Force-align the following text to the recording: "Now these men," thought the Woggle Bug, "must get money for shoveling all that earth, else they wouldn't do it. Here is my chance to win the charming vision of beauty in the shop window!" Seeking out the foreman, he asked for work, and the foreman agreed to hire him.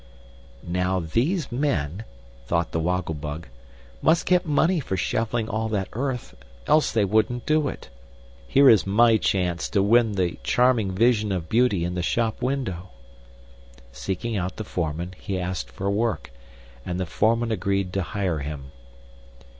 "Now 0.65 0.99
these 0.99 1.51
men," 1.51 2.05
thought 2.47 2.71
the 2.71 2.79
Woggle 2.79 3.13
Bug, 3.13 3.47
"must 4.01 4.25
get 4.25 4.47
money 4.47 4.79
for 4.79 4.97
shoveling 4.97 5.47
all 5.47 5.69
that 5.69 5.89
earth, 5.93 6.33
else 6.65 6.91
they 6.91 7.05
wouldn't 7.05 7.45
do 7.45 7.67
it. 7.67 7.91
Here 8.47 8.67
is 8.67 8.87
my 8.87 9.17
chance 9.17 9.69
to 9.69 9.83
win 9.83 10.13
the 10.13 10.39
charming 10.41 10.89
vision 10.93 11.31
of 11.31 11.49
beauty 11.49 11.85
in 11.85 11.93
the 11.93 12.01
shop 12.01 12.41
window!" 12.41 12.89
Seeking 13.91 14.35
out 14.35 14.55
the 14.55 14.63
foreman, 14.63 15.13
he 15.19 15.37
asked 15.39 15.69
for 15.69 15.87
work, 15.91 16.31
and 16.83 16.99
the 16.99 17.05
foreman 17.05 17.51
agreed 17.51 17.93
to 17.93 18.01
hire 18.01 18.39
him. 18.39 18.71